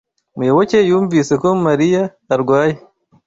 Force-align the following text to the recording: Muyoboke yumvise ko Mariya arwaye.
Muyoboke 0.37 0.77
yumvise 0.89 1.33
ko 1.41 1.47
Mariya 1.65 2.01
arwaye. 2.33 2.73